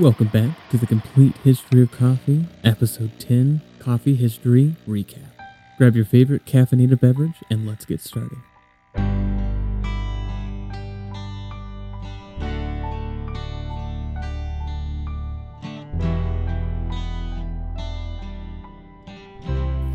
Welcome 0.00 0.26
back 0.28 0.50
to 0.68 0.76
the 0.76 0.86
Complete 0.86 1.34
History 1.38 1.80
of 1.80 1.90
Coffee, 1.90 2.44
Episode 2.62 3.18
10 3.18 3.62
Coffee 3.78 4.14
History 4.14 4.76
Recap. 4.86 5.30
Grab 5.78 5.96
your 5.96 6.04
favorite 6.04 6.44
caffeinated 6.44 7.00
beverage 7.00 7.36
and 7.48 7.66
let's 7.66 7.86
get 7.86 8.02
started. 8.02 8.36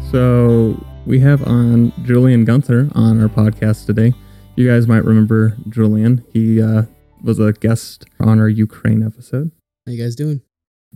So, 0.09 0.83
we 1.05 1.20
have 1.20 1.47
on 1.47 1.93
Julian 2.04 2.43
Gunther 2.43 2.89
on 2.95 3.21
our 3.21 3.29
podcast 3.29 3.86
today. 3.86 4.15
You 4.55 4.68
guys 4.68 4.88
might 4.88 5.05
remember 5.05 5.55
Julian. 5.70 6.25
He 6.33 6.59
uh, 6.59 6.84
was 7.23 7.38
a 7.38 7.54
guest 7.54 8.05
on 8.20 8.40
our 8.40 8.49
Ukraine 8.49 9.04
episode. 9.04 9.52
How 9.85 9.91
you 9.91 10.02
guys 10.03 10.16
doing? 10.16 10.41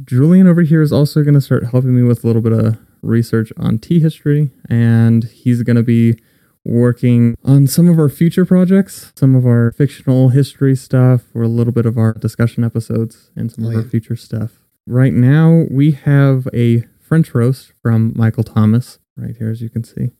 Julian 0.03 0.47
over 0.47 0.61
here 0.61 0.81
is 0.81 0.91
also 0.91 1.23
going 1.23 1.33
to 1.33 1.41
start 1.41 1.67
helping 1.71 1.95
me 1.95 2.03
with 2.03 2.23
a 2.23 2.27
little 2.27 2.41
bit 2.41 2.51
of 2.53 2.77
research 3.01 3.51
on 3.57 3.79
tea 3.79 3.99
history, 3.99 4.51
and 4.69 5.23
he's 5.23 5.63
going 5.63 5.75
to 5.75 5.83
be 5.83 6.19
working 6.65 7.35
on 7.43 7.67
some 7.67 7.87
of 7.87 7.97
our 7.97 8.09
future 8.09 8.45
projects, 8.45 9.11
some 9.15 9.35
of 9.35 9.45
our 9.45 9.71
fictional 9.71 10.29
history 10.29 10.75
stuff, 10.75 11.23
or 11.33 11.43
a 11.43 11.47
little 11.47 11.73
bit 11.73 11.85
of 11.85 11.97
our 11.97 12.13
discussion 12.13 12.63
episodes, 12.63 13.31
and 13.35 13.51
some 13.51 13.65
Oh, 13.65 13.69
of 13.69 13.75
our 13.75 13.83
future 13.83 14.15
stuff. 14.15 14.59
Right 14.85 15.13
now, 15.13 15.65
we 15.71 15.91
have 15.91 16.47
a 16.53 16.81
French 16.99 17.33
roast 17.33 17.71
from 17.81 18.13
Michael 18.15 18.43
Thomas 18.43 18.99
right 19.15 19.35
here, 19.37 19.49
as 19.49 19.61
you 19.61 19.69
can 19.69 19.83
see. 19.83 20.11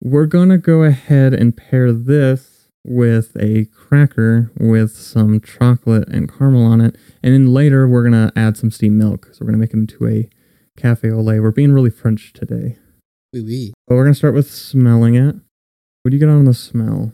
We're 0.00 0.26
going 0.26 0.48
to 0.50 0.58
go 0.58 0.82
ahead 0.82 1.32
and 1.32 1.56
pair 1.56 1.92
this 1.92 2.61
with 2.84 3.36
a 3.38 3.66
cracker 3.66 4.50
with 4.58 4.92
some 4.96 5.40
chocolate 5.40 6.08
and 6.08 6.32
caramel 6.32 6.64
on 6.64 6.80
it. 6.80 6.96
And 7.22 7.32
then 7.32 7.52
later, 7.54 7.86
we're 7.86 8.08
going 8.08 8.28
to 8.28 8.32
add 8.38 8.56
some 8.56 8.70
steamed 8.70 8.96
milk. 8.98 9.26
So 9.32 9.38
we're 9.40 9.52
going 9.52 9.54
to 9.54 9.58
make 9.60 9.70
it 9.70 9.76
into 9.76 10.06
a 10.08 10.28
cafe 10.76 11.10
au 11.10 11.20
lait. 11.20 11.40
We're 11.40 11.50
being 11.52 11.72
really 11.72 11.90
French 11.90 12.32
today. 12.32 12.76
Wee 13.32 13.42
wee. 13.42 13.74
But 13.86 13.94
we're 13.94 14.04
going 14.04 14.14
to 14.14 14.18
start 14.18 14.34
with 14.34 14.50
smelling 14.50 15.14
it. 15.14 15.34
What 16.02 16.10
do 16.10 16.16
you 16.16 16.18
get 16.18 16.28
on 16.28 16.44
the 16.44 16.54
smell? 16.54 17.12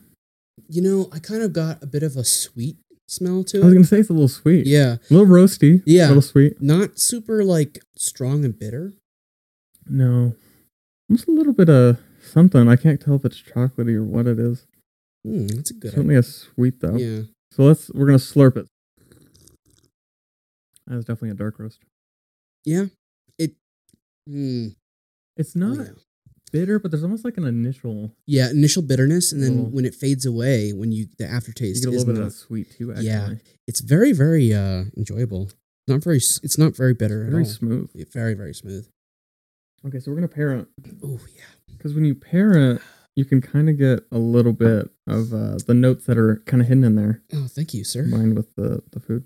You 0.68 0.82
know, 0.82 1.08
I 1.12 1.18
kind 1.18 1.42
of 1.42 1.52
got 1.52 1.82
a 1.82 1.86
bit 1.86 2.02
of 2.02 2.16
a 2.16 2.24
sweet 2.24 2.76
smell 3.06 3.44
to 3.44 3.58
it. 3.58 3.62
I 3.62 3.64
was 3.64 3.74
going 3.74 3.82
to 3.84 3.88
say 3.88 3.98
it's 4.00 4.10
a 4.10 4.12
little 4.14 4.28
sweet. 4.28 4.66
Yeah, 4.66 4.96
A 5.10 5.14
little 5.14 5.26
roasty. 5.26 5.82
Yeah. 5.86 6.06
A 6.06 6.08
little 6.08 6.22
sweet. 6.22 6.60
not 6.62 6.98
super 6.98 7.44
like 7.44 7.80
strong 7.96 8.44
and 8.44 8.58
bitter. 8.58 8.94
No. 9.86 10.34
Just 11.10 11.28
a 11.28 11.30
little 11.30 11.52
bit 11.54 11.68
of 11.70 11.98
something. 12.22 12.68
I 12.68 12.76
can't 12.76 13.00
tell 13.00 13.14
if 13.16 13.24
it's 13.24 13.42
chocolatey 13.42 13.94
or 13.96 14.04
what 14.04 14.26
it 14.26 14.38
is. 14.38 14.66
Hmm, 15.28 15.46
that's 15.48 15.70
a 15.70 15.74
good. 15.74 15.90
Certainly 15.92 16.16
a 16.16 16.22
sweet 16.22 16.80
though. 16.80 16.96
Yeah. 16.96 17.22
So 17.52 17.64
let's 17.64 17.90
we're 17.90 18.06
gonna 18.06 18.18
slurp 18.18 18.56
it. 18.56 18.66
That's 20.86 21.04
definitely 21.04 21.30
a 21.30 21.34
dark 21.34 21.58
roast. 21.58 21.80
Yeah. 22.64 22.86
It. 23.38 23.52
Hmm. 24.28 24.68
It's 25.36 25.54
oh, 25.54 25.60
not 25.60 25.78
yeah. 25.78 25.92
bitter, 26.52 26.78
but 26.78 26.90
there's 26.90 27.02
almost 27.04 27.24
like 27.24 27.36
an 27.36 27.44
initial. 27.44 28.12
Yeah, 28.26 28.50
initial 28.50 28.82
bitterness, 28.82 29.32
and 29.32 29.42
then 29.42 29.56
Little- 29.56 29.70
when 29.70 29.84
it 29.84 29.94
fades 29.94 30.26
away, 30.26 30.72
when 30.72 30.90
you 30.92 31.06
the 31.18 31.24
You 31.24 31.30
aftertaste 31.30 31.84
get 31.84 31.88
a 31.88 31.92
little 31.92 32.06
bit 32.06 32.14
not, 32.16 32.26
of 32.26 32.32
that 32.32 32.38
sweet 32.38 32.70
too. 32.76 32.90
Actually. 32.92 33.06
Yeah. 33.06 33.34
it's 33.66 33.80
very 33.80 34.12
very 34.12 34.52
uh 34.54 34.84
enjoyable. 34.96 35.50
Not 35.86 36.02
very. 36.02 36.18
It's 36.18 36.58
not 36.58 36.76
very 36.76 36.94
bitter 36.94 37.22
at 37.22 37.26
all. 37.26 37.32
very 37.32 37.44
smooth. 37.44 37.90
Yeah, 37.94 38.04
very 38.12 38.34
very 38.34 38.54
smooth. 38.54 38.88
Okay, 39.86 40.00
so 40.00 40.10
we're 40.10 40.16
gonna 40.16 40.28
pair 40.28 40.52
it 40.56 40.66
Oh 41.04 41.20
yeah. 41.36 41.44
because 41.76 41.94
when 41.94 42.04
you 42.04 42.14
pair 42.14 42.52
it, 42.72 42.82
you 43.18 43.24
can 43.24 43.40
kind 43.40 43.68
of 43.68 43.76
get 43.76 44.04
a 44.12 44.18
little 44.18 44.52
bit 44.52 44.88
of 45.08 45.32
uh, 45.34 45.58
the 45.66 45.74
notes 45.74 46.06
that 46.06 46.16
are 46.16 46.36
kind 46.46 46.62
of 46.62 46.68
hidden 46.68 46.84
in 46.84 46.94
there, 46.94 47.20
Oh, 47.34 47.48
thank 47.48 47.74
you, 47.74 47.82
sir. 47.82 48.02
combined 48.02 48.36
with 48.36 48.54
the 48.54 48.82
the 48.92 49.00
food. 49.00 49.24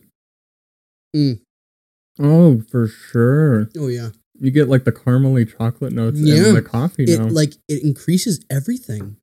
Mm. 1.14 1.40
Oh, 2.18 2.62
for 2.70 2.86
sure. 2.86 3.68
Oh 3.76 3.88
yeah. 3.88 4.10
You 4.38 4.50
get 4.50 4.68
like 4.68 4.84
the 4.84 4.92
caramely 4.92 5.44
chocolate 5.56 5.92
notes 5.92 6.19
Yeah. 6.19 6.47
and 6.48 6.56
the 6.56 6.62
coffee 6.62 7.04
It 7.04 7.19
now. 7.20 7.28
like 7.28 7.52
it 7.69 7.82
increases 7.84 8.42
everything 8.50 9.16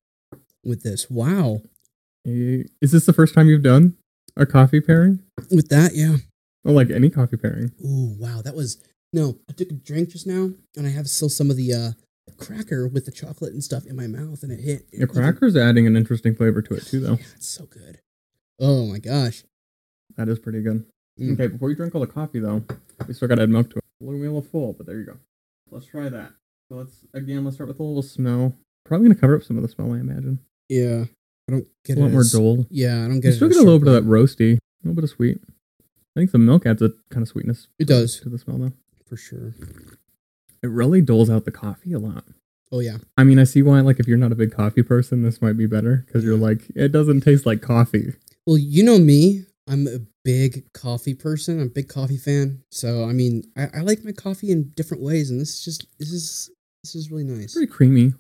with 0.64 0.84
this. 0.84 1.10
Wow. 1.10 1.62
Is 2.26 2.92
this 2.92 3.06
the 3.08 3.14
first 3.14 3.34
time 3.34 3.48
you've 3.48 3.64
done 3.64 3.96
a 4.38 4.46
coffee 4.46 4.82
pairing? 4.82 5.20
With 5.50 5.70
that, 5.70 5.96
yeah. 5.96 6.18
Or 6.64 6.74
like 6.74 6.92
any 6.92 7.10
coffee 7.10 7.38
pairing? 7.38 7.72
Ooh, 7.84 8.16
wow, 8.20 8.42
that 8.44 8.56
was 8.56 8.78
no. 9.14 9.40
I 9.50 9.54
took 9.54 9.72
a 9.72 9.74
drink 9.74 10.10
just 10.10 10.28
now, 10.28 10.52
and 10.78 10.86
I 10.86 10.90
have 10.92 11.10
still 11.10 11.30
some 11.30 11.50
of 11.50 11.58
the 11.58 11.74
uh, 11.74 11.92
cracker 12.38 12.88
with 12.88 13.06
the 13.06 13.12
chocolate 13.12 13.54
and 13.54 13.64
stuff 13.64 13.86
in 13.86 13.96
my 13.96 14.08
mouth, 14.08 14.44
and 14.44 14.52
it 14.52 14.60
hit. 14.60 14.92
The 14.92 15.08
cracker's 15.08 15.56
adding 15.56 15.88
an 15.88 15.96
interesting 15.96 16.36
flavor 16.36 16.62
to 16.62 16.74
it 16.76 16.86
too, 16.86 17.00
though. 17.00 17.14
Yeah, 17.14 17.26
it's 17.36 17.48
so 17.50 17.66
good. 17.66 18.00
Oh 18.60 18.86
my 18.86 19.00
gosh. 19.00 19.44
That 20.18 20.28
is 20.30 20.40
pretty 20.40 20.62
good. 20.62 20.86
Mm. 21.20 21.34
Okay, 21.34 21.48
before 21.48 21.70
you 21.70 21.76
drink 21.76 21.96
all 21.96 22.02
the 22.02 22.08
coffee 22.08 22.40
though, 22.40 22.64
we 23.08 23.14
still 23.14 23.28
gotta 23.28 23.44
add 23.44 23.50
milk 23.50 23.70
to 23.72 23.78
it. 23.78 23.84
Me 24.02 24.10
a 24.16 24.32
little 24.32 24.42
full, 24.42 24.74
but 24.74 24.86
there 24.86 24.98
you 24.98 25.06
go. 25.06 25.18
Let's 25.72 25.86
try 25.86 26.10
that. 26.10 26.32
So 26.70 26.76
let's 26.76 27.06
again 27.14 27.44
let's 27.44 27.56
start 27.58 27.68
with 27.70 27.80
a 27.80 27.84
little 27.84 28.02
smell. 28.02 28.56
Probably 28.86 29.08
gonna 29.10 29.20
cover 29.20 29.36
up 29.36 29.44
some 29.44 29.58
of 29.58 29.64
the 29.64 29.70
smell, 29.70 29.94
I 29.94 30.00
imagine. 30.00 30.40
Yeah, 30.70 31.06
I 31.48 31.52
don't 31.52 31.68
get 31.86 31.94
It's 31.94 31.98
a 31.98 32.02
lot 32.02 32.08
it. 32.08 32.12
more 32.12 32.22
as- 32.22 32.32
dull. 32.32 32.66
Yeah, 32.70 33.04
I 33.06 33.08
don't 33.08 33.20
get 33.20 33.34
it. 33.34 33.36
still 33.36 33.48
get 33.50 33.58
a 33.58 33.64
little 33.64 33.80
bit 33.80 33.88
of 33.90 33.94
that 33.94 34.10
roasty, 34.10 34.54
a 34.58 34.60
little 34.84 34.96
bit 34.96 35.04
of 35.04 35.10
sweet. 35.10 35.40
I 35.82 36.20
think 36.22 36.32
the 36.32 36.38
milk 36.38 36.66
adds 36.66 36.82
a 36.82 36.90
kind 37.10 37.22
of 37.22 37.28
sweetness. 37.28 37.68
It 37.78 37.88
does 37.88 38.20
to 38.22 38.30
the 38.30 38.38
smell 38.38 38.58
though. 38.58 38.74
for 39.06 39.16
sure. 39.18 39.54
It 40.64 40.68
really 40.68 41.02
doles 41.02 41.30
out 41.30 41.46
the 41.46 41.52
coffee 41.52 41.94
a 41.94 42.00
lot. 42.00 42.26
Oh 42.72 42.80
yeah, 42.82 42.98
I 43.18 43.24
mean, 43.24 43.40
I 43.40 43.46
see 43.46 43.62
why. 43.64 43.80
Like, 43.82 44.00
if 44.00 44.08
you're 44.08 44.18
not 44.18 44.32
a 44.32 44.36
big 44.36 44.52
coffee 44.52 44.84
person, 44.84 45.24
this 45.24 45.42
might 45.42 45.58
be 45.58 45.66
better 45.66 46.04
because 46.06 46.24
you're 46.24 46.38
like, 46.38 46.68
it 46.76 46.92
doesn't 46.92 47.22
taste 47.22 47.46
like 47.46 47.62
coffee. 47.62 48.14
well, 48.46 48.58
you 48.58 48.84
know 48.84 49.00
me. 49.00 49.46
I'm 49.68 49.88
a 49.88 50.00
big 50.26 50.66
coffee 50.74 51.14
person. 51.14 51.60
I'm 51.60 51.68
a 51.68 51.70
big 51.70 51.88
coffee 51.90 52.18
fan. 52.18 52.62
So 52.72 53.06
I 53.06 53.14
mean, 53.14 53.44
I, 53.58 53.70
I 53.76 53.80
like 53.82 54.04
my 54.04 54.12
coffee 54.12 54.52
in 54.52 54.70
different 54.76 55.02
ways, 55.04 55.30
and 55.32 55.40
this 55.42 55.50
is 55.56 55.66
just 55.66 55.88
this 56.00 56.12
is 56.12 56.52
this 56.84 56.96
is 56.96 57.10
really 57.12 57.24
nice. 57.24 57.54
pretty 57.54 57.72
creamy. 57.72 58.14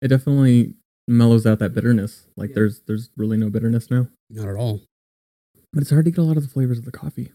It 0.00 0.08
definitely 0.08 0.74
mellows 1.08 1.46
out 1.46 1.58
that 1.58 1.74
bitterness. 1.74 2.26
Like 2.36 2.50
Yeah. 2.50 2.54
there's 2.56 2.80
there's 2.86 3.10
really 3.16 3.36
no 3.36 3.50
bitterness 3.50 3.90
now. 3.90 4.08
Not 4.30 4.48
at 4.48 4.56
all. 4.56 4.82
But 5.72 5.82
it's 5.82 5.90
hard 5.90 6.04
to 6.06 6.10
get 6.10 6.20
a 6.20 6.24
lot 6.24 6.36
of 6.36 6.42
the 6.42 6.48
flavors 6.50 6.78
of 6.78 6.84
the 6.84 6.92
coffee. 6.92 7.32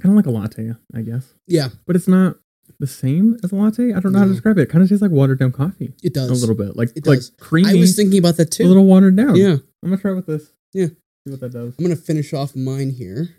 Kind 0.00 0.12
of 0.12 0.16
like 0.16 0.26
a 0.26 0.30
latte, 0.30 0.74
I 0.94 1.02
guess. 1.02 1.32
Yeah, 1.46 1.68
But 1.86 1.96
it's 1.96 2.06
not 2.08 2.36
the 2.78 2.86
same 2.86 3.36
as 3.42 3.52
a 3.52 3.56
latte. 3.56 3.92
I 3.92 4.00
don't 4.00 4.12
know 4.12 4.18
how 4.20 4.24
to 4.26 4.30
describe 4.32 4.58
it. 4.58 4.62
It 4.62 4.66
kind 4.70 4.82
of 4.82 4.88
tastes 4.88 5.02
like 5.02 5.10
watered 5.10 5.38
down 5.38 5.52
coffee. 5.52 5.92
it 6.02 6.14
does 6.14 6.30
A 6.30 6.34
little 6.34 6.54
bit. 6.54 6.76
Like 6.76 6.90
It 6.96 7.06
like 7.06 7.18
does. 7.18 7.32
creamy. 7.40 7.70
I 7.70 7.74
was 7.80 7.96
thinking 7.96 8.18
about 8.18 8.36
that 8.36 8.50
too. 8.50 8.64
a 8.64 8.66
little 8.66 8.84
watered 8.86 9.16
down. 9.16 9.36
yeah. 9.36 9.56
I'm 9.82 9.90
gonna 9.90 9.96
try 9.98 10.12
it 10.12 10.14
with 10.14 10.26
this. 10.26 10.52
Yeah. 10.72 10.86
See 10.86 11.30
what 11.30 11.40
that 11.40 11.52
does. 11.52 11.74
I'm 11.78 11.84
gonna 11.84 11.96
finish 11.96 12.32
off 12.32 12.54
mine 12.56 12.90
here. 12.90 13.36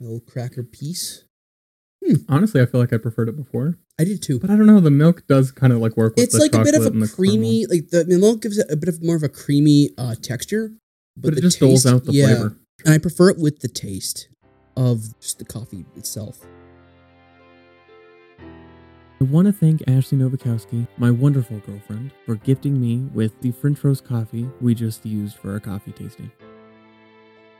A 0.00 0.04
little 0.04 0.20
cracker 0.20 0.62
piece. 0.62 1.24
Honestly, 2.28 2.60
I 2.62 2.66
feel 2.66 2.80
like 2.80 2.92
I 2.92 2.96
preferred 2.96 3.28
it 3.28 3.36
before. 3.36 3.76
I 3.98 4.04
did 4.04 4.22
too. 4.22 4.40
But 4.40 4.48
I 4.50 4.56
don't 4.56 4.66
know. 4.66 4.80
The 4.80 4.90
milk 4.90 5.26
does 5.28 5.52
kind 5.52 5.72
of 5.72 5.80
like 5.80 5.96
work 5.98 6.14
with 6.16 6.24
It's 6.24 6.32
the 6.34 6.40
like 6.40 6.54
a 6.54 6.58
bit 6.64 6.68
of 6.74 6.80
chocolate 6.82 6.94
and 6.94 7.02
a 7.02 7.06
the 7.06 7.12
caramel. 7.12 7.14
creamy, 7.36 7.66
like 7.66 7.88
the, 7.90 8.04
the 8.04 8.18
milk 8.18 8.40
gives 8.42 8.56
it 8.58 8.66
a 8.70 8.76
bit 8.76 8.88
of 8.88 9.02
more 9.02 9.16
of 9.16 9.22
a 9.22 9.28
creamy 9.28 9.90
uh, 9.98 10.14
texture, 10.22 10.72
But, 11.16 11.32
the 11.32 11.38
it 11.38 11.42
just 11.42 11.60
doles 11.60 11.82
taste- 11.82 11.94
out 11.94 12.04
the 12.04 12.12
yeah, 12.12 12.26
flavor. 12.28 12.56
And 12.86 12.94
I 12.94 12.98
prefer 12.98 13.28
it 13.28 13.38
with 13.38 13.60
the 13.60 13.68
taste 13.68 14.28
of 14.76 15.18
just 15.20 15.38
the 15.38 15.44
coffee 15.44 15.84
itself. 15.94 16.40
I 19.22 19.26
want 19.26 19.48
to 19.48 19.52
thank 19.52 19.86
Ashley 19.86 20.16
Novakowski, 20.16 20.88
my 20.96 21.10
wonderful 21.10 21.58
girlfriend, 21.58 22.10
for 22.24 22.36
gifting 22.36 22.80
me 22.80 23.00
with 23.12 23.38
the 23.42 23.50
French 23.50 23.84
roast 23.84 24.02
coffee 24.02 24.48
we 24.62 24.74
just 24.74 25.04
used 25.04 25.36
for 25.36 25.52
our 25.52 25.60
coffee 25.60 25.92
tasting. 25.92 26.32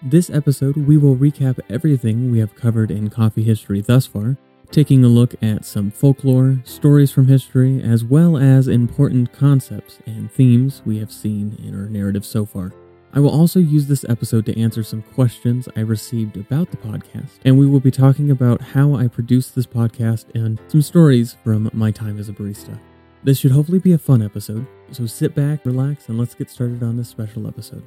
This 0.01 0.31
episode, 0.31 0.79
we 0.79 0.97
will 0.97 1.17
recap 1.17 1.61
everything 1.69 2.33
we 2.33 2.39
have 2.39 2.55
covered 2.55 2.91
in 2.91 3.11
coffee 3.11 3.43
history 3.43 3.83
thus 3.83 4.07
far, 4.07 4.39
taking 4.71 5.05
a 5.05 5.09
look 5.09 5.35
at 5.43 5.67
some 5.67 5.91
folklore, 5.91 6.63
stories 6.65 7.13
from 7.13 7.27
history, 7.27 7.83
as 7.83 8.05
well 8.05 8.39
as 8.39 8.67
important 8.67 9.31
concepts 9.35 9.99
and 10.07 10.33
themes 10.33 10.81
we 10.87 10.99
have 10.99 11.13
seen 11.13 11.59
in 11.63 11.79
our 11.79 11.91
narrative 11.91 12.25
so 12.25 12.47
far. 12.47 12.73
I 13.13 13.19
will 13.19 13.31
also 13.31 13.59
use 13.59 13.89
this 13.89 14.05
episode 14.09 14.47
to 14.47 14.57
answer 14.61 14.85
some 14.85 15.03
questions 15.03 15.69
I 15.75 15.81
received 15.81 16.37
about 16.37 16.71
the 16.71 16.77
podcast, 16.77 17.41
and 17.45 17.59
we 17.59 17.67
will 17.67 17.81
be 17.81 17.91
talking 17.91 18.31
about 18.31 18.61
how 18.61 18.95
I 18.95 19.09
produced 19.09 19.57
this 19.57 19.67
podcast 19.67 20.27
and 20.37 20.61
some 20.69 20.81
stories 20.81 21.37
from 21.43 21.69
my 21.73 21.91
time 21.91 22.21
as 22.21 22.29
a 22.29 22.33
barista. 22.33 22.79
This 23.25 23.39
should 23.39 23.51
hopefully 23.51 23.81
be 23.81 23.93
a 23.93 23.99
fun 23.99 24.23
episode, 24.23 24.65
so 24.93 25.07
sit 25.07 25.35
back, 25.35 25.67
relax, 25.67 26.09
and 26.09 26.21
let's 26.21 26.37
get 26.37 26.51
started 26.51 26.85
on 26.85 26.97
this 26.97 27.09
special 27.09 27.49
episode. 27.49 27.83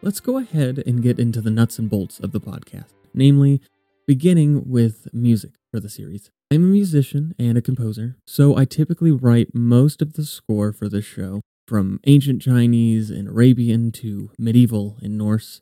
Let's 0.00 0.20
go 0.20 0.38
ahead 0.38 0.82
and 0.86 1.02
get 1.02 1.18
into 1.18 1.42
the 1.42 1.50
nuts 1.50 1.78
and 1.78 1.90
bolts 1.90 2.20
of 2.20 2.32
the 2.32 2.40
podcast, 2.40 2.94
namely, 3.12 3.60
beginning 4.06 4.70
with 4.70 5.06
music 5.12 5.52
for 5.70 5.80
the 5.80 5.90
series. 5.90 6.30
I'm 6.50 6.64
a 6.64 6.66
musician 6.66 7.34
and 7.38 7.58
a 7.58 7.62
composer, 7.62 8.16
so 8.26 8.56
I 8.56 8.64
typically 8.64 9.10
write 9.10 9.54
most 9.54 10.00
of 10.00 10.14
the 10.14 10.24
score 10.24 10.72
for 10.72 10.88
this 10.88 11.04
show, 11.04 11.42
from 11.66 12.00
ancient 12.06 12.42
Chinese 12.42 13.10
and 13.10 13.28
Arabian 13.28 13.92
to 13.92 14.30
medieval 14.38 14.98
and 15.02 15.16
Norse. 15.16 15.60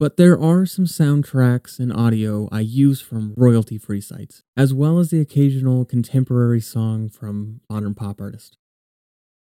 But 0.00 0.16
there 0.16 0.38
are 0.38 0.66
some 0.66 0.86
soundtracks 0.86 1.78
and 1.78 1.92
audio 1.92 2.48
I 2.50 2.60
use 2.60 3.00
from 3.00 3.32
royalty 3.36 3.78
free 3.78 4.00
sites, 4.00 4.42
as 4.56 4.74
well 4.74 4.98
as 4.98 5.10
the 5.10 5.20
occasional 5.20 5.84
contemporary 5.84 6.60
song 6.60 7.08
from 7.08 7.60
modern 7.70 7.94
pop 7.94 8.20
artists. 8.20 8.56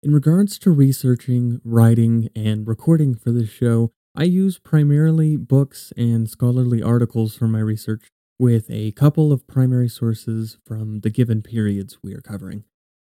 In 0.01 0.13
regards 0.13 0.57
to 0.59 0.71
researching, 0.71 1.59
writing, 1.65 2.29
and 2.33 2.65
recording 2.65 3.15
for 3.15 3.31
this 3.31 3.49
show, 3.49 3.91
I 4.15 4.23
use 4.23 4.57
primarily 4.57 5.35
books 5.35 5.91
and 5.97 6.29
scholarly 6.29 6.81
articles 6.81 7.35
for 7.35 7.47
my 7.49 7.59
research, 7.59 8.07
with 8.39 8.71
a 8.71 8.93
couple 8.93 9.33
of 9.33 9.45
primary 9.45 9.89
sources 9.89 10.57
from 10.65 11.01
the 11.01 11.09
given 11.09 11.41
periods 11.41 11.97
we 12.01 12.13
are 12.13 12.21
covering. 12.21 12.63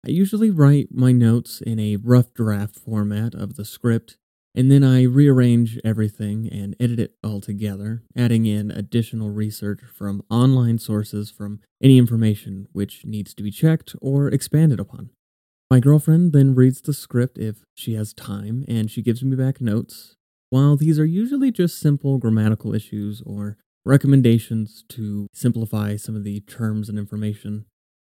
I 0.06 0.10
usually 0.10 0.50
write 0.50 0.88
my 0.92 1.12
notes 1.12 1.60
in 1.60 1.80
a 1.80 1.96
rough 1.96 2.32
draft 2.32 2.76
format 2.78 3.34
of 3.34 3.56
the 3.56 3.64
script, 3.64 4.16
and 4.54 4.70
then 4.70 4.84
I 4.84 5.02
rearrange 5.02 5.78
everything 5.84 6.48
and 6.50 6.76
edit 6.80 7.00
it 7.00 7.14
all 7.22 7.40
together, 7.40 8.02
adding 8.16 8.46
in 8.46 8.70
additional 8.70 9.30
research 9.30 9.80
from 9.92 10.22
online 10.30 10.78
sources 10.78 11.30
from 11.30 11.60
any 11.82 11.98
information 11.98 12.68
which 12.72 13.04
needs 13.04 13.34
to 13.34 13.42
be 13.42 13.50
checked 13.50 13.94
or 14.00 14.28
expanded 14.28 14.80
upon. 14.80 15.10
My 15.70 15.80
girlfriend 15.80 16.32
then 16.32 16.54
reads 16.54 16.80
the 16.80 16.94
script 16.94 17.36
if 17.36 17.64
she 17.74 17.94
has 17.94 18.14
time, 18.14 18.64
and 18.66 18.90
she 18.90 19.02
gives 19.02 19.22
me 19.22 19.36
back 19.36 19.60
notes. 19.60 20.16
While 20.50 20.76
these 20.76 20.98
are 20.98 21.04
usually 21.04 21.50
just 21.50 21.78
simple 21.78 22.18
grammatical 22.18 22.74
issues 22.74 23.20
or 23.26 23.58
recommendations 23.84 24.84
to 24.88 25.26
simplify 25.34 25.96
some 25.96 26.16
of 26.16 26.24
the 26.24 26.40
terms 26.40 26.88
and 26.88 26.98
information, 26.98 27.66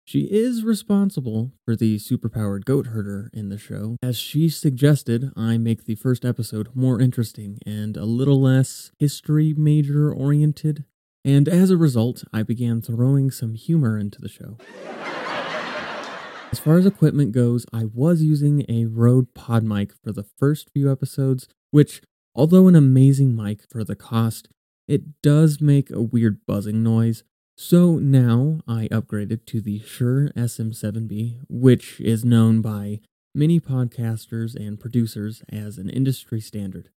she 0.06 0.20
is 0.30 0.62
responsible 0.62 1.52
for 1.64 1.74
the 1.74 1.96
superpowered 1.96 2.64
goat 2.64 2.86
herder 2.86 3.28
in 3.34 3.48
the 3.48 3.58
show, 3.58 3.96
as 4.00 4.16
she 4.16 4.48
suggested 4.48 5.32
I 5.36 5.58
make 5.58 5.84
the 5.84 5.96
first 5.96 6.24
episode 6.24 6.68
more 6.76 7.00
interesting 7.00 7.58
and 7.66 7.96
a 7.96 8.04
little 8.04 8.40
less 8.40 8.92
history 9.00 9.52
major 9.52 10.12
oriented. 10.12 10.84
And 11.24 11.48
as 11.48 11.70
a 11.70 11.76
result, 11.76 12.22
I 12.32 12.44
began 12.44 12.80
throwing 12.80 13.32
some 13.32 13.56
humor 13.56 13.98
into 13.98 14.20
the 14.20 14.28
show. 14.28 14.58
As 16.52 16.60
far 16.60 16.78
as 16.78 16.86
equipment 16.86 17.32
goes, 17.32 17.66
I 17.72 17.86
was 17.86 18.22
using 18.22 18.64
a 18.68 18.86
Rode 18.86 19.34
Pod 19.34 19.64
mic 19.64 19.92
for 20.04 20.12
the 20.12 20.22
first 20.22 20.70
few 20.70 20.90
episodes, 20.90 21.48
which, 21.72 22.00
although 22.32 22.68
an 22.68 22.76
amazing 22.76 23.34
mic 23.34 23.62
for 23.68 23.82
the 23.82 23.96
cost, 23.96 24.48
it 24.86 25.20
does 25.20 25.60
make 25.60 25.90
a 25.90 26.00
weird 26.00 26.46
buzzing 26.46 26.84
noise, 26.84 27.24
so 27.58 27.96
now 27.96 28.60
I 28.68 28.86
upgraded 28.92 29.46
to 29.46 29.62
the 29.62 29.80
Shure 29.80 30.28
SM7B, 30.36 31.40
which 31.48 31.98
is 32.00 32.22
known 32.22 32.60
by 32.60 33.00
many 33.34 33.60
podcasters 33.60 34.54
and 34.54 34.78
producers 34.78 35.42
as 35.50 35.78
an 35.78 35.88
industry 35.88 36.40
standard. 36.40 36.90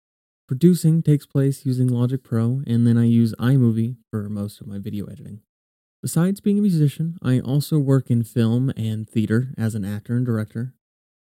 Producing 0.48 1.00
takes 1.02 1.26
place 1.26 1.64
using 1.64 1.86
Logic 1.86 2.22
Pro, 2.22 2.62
and 2.66 2.86
then 2.86 2.98
I 2.98 3.04
use 3.04 3.34
iMovie 3.38 3.98
for 4.10 4.28
most 4.28 4.60
of 4.60 4.66
my 4.66 4.78
video 4.78 5.06
editing. 5.06 5.42
Besides 6.02 6.40
being 6.40 6.58
a 6.58 6.62
musician, 6.62 7.18
I 7.22 7.38
also 7.38 7.78
work 7.78 8.10
in 8.10 8.24
film 8.24 8.72
and 8.76 9.08
theater 9.08 9.54
as 9.56 9.76
an 9.76 9.84
actor 9.84 10.16
and 10.16 10.26
director. 10.26 10.74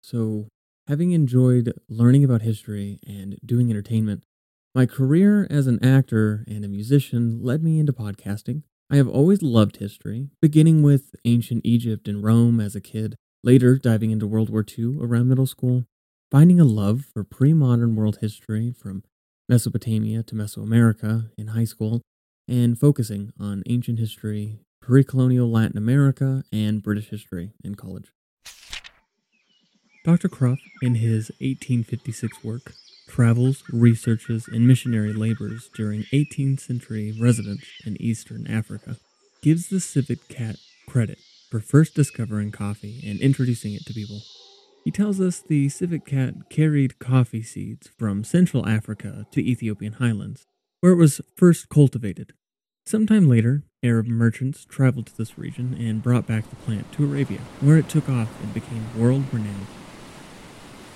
So, 0.02 0.48
having 0.88 1.12
enjoyed 1.12 1.74
learning 1.90 2.24
about 2.24 2.44
history 2.44 3.00
and 3.06 3.38
doing 3.46 3.70
entertainment, 3.70 4.24
my 4.74 4.86
career 4.86 5.48
as 5.50 5.68
an 5.68 5.84
actor 5.84 6.46
and 6.48 6.64
a 6.64 6.70
musician 6.70 7.44
led 7.44 7.62
me 7.62 7.80
into 7.80 7.92
podcasting 7.92 8.64
I 8.90 8.96
have 8.96 9.08
always 9.10 9.42
loved 9.42 9.78
history, 9.78 10.30
beginning 10.42 10.82
with 10.82 11.14
ancient 11.26 11.66
Egypt 11.66 12.08
and 12.08 12.24
Rome 12.24 12.62
as 12.62 12.74
a 12.74 12.80
kid, 12.80 13.16
later 13.44 13.78
diving 13.78 14.12
into 14.12 14.26
World 14.26 14.50
War 14.50 14.64
II 14.66 14.98
around 15.02 15.28
middle 15.28 15.46
school, 15.46 15.84
finding 16.32 16.58
a 16.62 16.64
love 16.64 17.04
for 17.14 17.26
pre 17.26 17.54
modern 17.54 17.98
world 17.98 18.20
history 18.22 18.72
from 18.72 19.04
Mesopotamia 19.50 20.24
to 20.24 20.36
Mesoamerica 20.36 21.32
in 21.38 21.48
high 21.48 21.66
school, 21.66 22.02
and 22.48 22.80
focusing 22.80 23.34
on 23.38 23.62
ancient 23.68 24.00
history, 24.00 24.62
pre 24.82 25.04
colonial 25.04 25.52
Latin 25.52 25.78
America, 25.78 26.46
and 26.54 26.82
British 26.82 27.10
history 27.10 27.52
in 27.66 27.76
college. 27.76 28.14
Dr. 30.06 30.30
Krapf, 30.30 30.60
in 30.82 30.96
his 30.96 31.30
1856 31.42 32.42
work, 32.42 32.72
travels, 33.08 33.64
researches, 33.72 34.48
and 34.48 34.68
missionary 34.68 35.14
labors 35.14 35.70
during 35.76 36.04
18th 36.14 36.60
century 36.60 37.18
residence 37.20 37.66
in 37.86 38.02
Eastern 38.02 38.46
Africa, 38.48 38.98
gives 39.42 39.70
the 39.70 39.80
civet 39.80 40.28
cat 40.28 40.58
credit 40.88 41.20
for 41.50 41.60
first 41.60 41.96
discovering 41.96 42.52
coffee 42.52 43.02
and 43.06 43.20
introducing 43.20 43.74
it 43.74 43.86
to 43.86 43.94
people. 43.94 44.22
He 44.84 44.92
tells 44.92 45.20
us 45.20 45.40
the 45.40 45.70
civet 45.70 46.06
cat 46.06 46.50
carried 46.50 47.00
coffee 47.00 47.44
seeds 47.44 47.90
from 47.98 48.24
Central 48.24 48.68
Africa 48.68 49.26
to 49.32 49.42
Ethiopian 49.42 49.94
highlands, 49.94 50.46
where 50.80 50.94
it 50.94 50.98
was 50.98 51.22
first 51.36 51.70
cultivated. 51.70 52.34
Sometime 52.86 53.28
later, 53.28 53.64
Arab 53.84 54.08
merchants 54.08 54.64
traveled 54.64 55.08
to 55.08 55.18
this 55.18 55.38
region 55.38 55.76
and 55.78 56.02
brought 56.02 56.26
back 56.26 56.50
the 56.50 56.56
plant 56.56 56.90
to 56.94 57.04
Arabia, 57.04 57.40
where 57.60 57.78
it 57.78 57.90
took 57.90 58.08
off 58.08 58.30
and 58.42 58.54
became 58.54 58.86
world 58.98 59.26
renowned. 59.34 59.68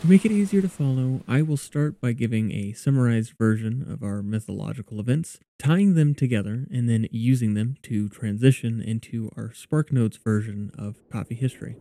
To 0.02 0.08
make 0.08 0.26
it 0.26 0.32
easier 0.32 0.64
to 0.64 0.68
follow, 0.68 1.22
I 1.28 1.44
will 1.44 1.58
start 1.58 2.02
by 2.02 2.14
giving 2.14 2.52
a 2.52 2.74
summarized 2.74 3.34
version 3.38 3.86
of 3.88 4.02
our 4.02 4.24
mythological 4.24 5.00
events, 5.00 5.38
tying 5.60 5.94
them 5.94 6.16
together, 6.16 6.66
and 6.72 6.90
then 6.90 7.08
using 7.12 7.54
them 7.54 7.78
to 7.84 8.10
transition 8.10 8.82
into 8.82 9.30
our 9.38 9.50
SparkNotes 9.50 10.18
version 10.18 10.72
of 10.76 11.08
coffee 11.12 11.36
history. 11.36 11.76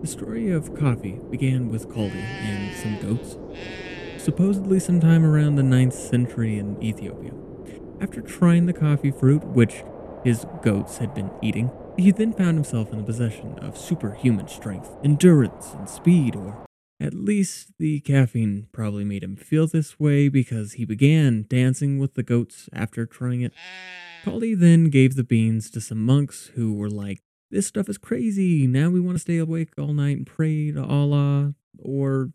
The 0.00 0.08
story 0.08 0.50
of 0.50 0.74
coffee 0.74 1.20
began 1.30 1.68
with 1.68 1.88
Kaldi 1.88 2.24
and 2.24 2.74
some 2.74 2.98
goats, 2.98 3.36
supposedly 4.18 4.80
sometime 4.80 5.24
around 5.24 5.54
the 5.54 5.62
9th 5.62 5.92
century 5.92 6.58
in 6.58 6.82
Ethiopia. 6.82 7.34
After 8.00 8.20
trying 8.20 8.66
the 8.66 8.72
coffee 8.72 9.12
fruit, 9.12 9.44
which 9.44 9.84
his 10.24 10.44
goats 10.60 10.98
had 10.98 11.14
been 11.14 11.30
eating, 11.40 11.70
he 11.96 12.10
then 12.10 12.32
found 12.32 12.56
himself 12.56 12.90
in 12.92 12.98
the 12.98 13.04
possession 13.04 13.58
of 13.58 13.76
superhuman 13.76 14.48
strength, 14.48 14.90
endurance, 15.04 15.72
and 15.74 15.88
speed, 15.88 16.36
or 16.36 16.64
at 17.00 17.14
least 17.14 17.72
the 17.78 18.00
caffeine 18.00 18.68
probably 18.72 19.04
made 19.04 19.24
him 19.24 19.36
feel 19.36 19.66
this 19.66 19.98
way 19.98 20.28
because 20.28 20.74
he 20.74 20.84
began 20.84 21.46
dancing 21.48 21.98
with 21.98 22.14
the 22.14 22.22
goats 22.22 22.68
after 22.72 23.06
trying 23.06 23.42
it. 23.42 23.52
Kaldi 24.24 24.56
then 24.58 24.84
gave 24.84 25.16
the 25.16 25.24
beans 25.24 25.68
to 25.70 25.80
some 25.80 26.04
monks 26.04 26.52
who 26.54 26.74
were 26.74 26.90
like, 26.90 27.20
This 27.50 27.66
stuff 27.66 27.88
is 27.88 27.98
crazy. 27.98 28.66
Now 28.66 28.88
we 28.88 29.00
want 29.00 29.16
to 29.16 29.22
stay 29.22 29.38
awake 29.38 29.70
all 29.76 29.92
night 29.92 30.16
and 30.16 30.26
pray 30.26 30.70
to 30.70 30.84
Allah. 30.84 31.54
Or 31.78 32.30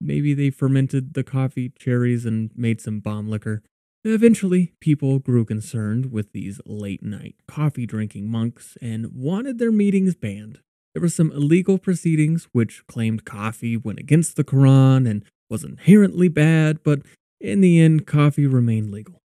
maybe 0.00 0.34
they 0.34 0.50
fermented 0.50 1.14
the 1.14 1.24
coffee 1.24 1.72
cherries 1.76 2.24
and 2.24 2.50
made 2.54 2.80
some 2.80 3.00
bomb 3.00 3.28
liquor. 3.28 3.62
Eventually, 4.08 4.72
people 4.80 5.18
grew 5.18 5.44
concerned 5.44 6.12
with 6.12 6.30
these 6.30 6.60
late 6.64 7.02
night 7.02 7.34
coffee 7.48 7.86
drinking 7.86 8.30
monks 8.30 8.78
and 8.80 9.12
wanted 9.12 9.58
their 9.58 9.72
meetings 9.72 10.14
banned. 10.14 10.60
There 10.94 11.02
were 11.02 11.08
some 11.08 11.32
illegal 11.32 11.76
proceedings 11.76 12.46
which 12.52 12.86
claimed 12.86 13.24
coffee 13.24 13.76
went 13.76 13.98
against 13.98 14.36
the 14.36 14.44
Quran 14.44 15.10
and 15.10 15.24
was 15.50 15.64
inherently 15.64 16.28
bad, 16.28 16.84
but 16.84 17.00
in 17.40 17.60
the 17.60 17.80
end, 17.80 18.06
coffee 18.06 18.46
remained 18.46 18.92
legal. 18.92 19.18